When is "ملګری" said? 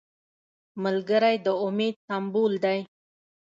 0.83-1.35